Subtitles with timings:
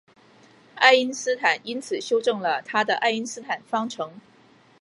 [0.73, 4.19] 爱因斯坦因此修正了他的爱因斯坦方程。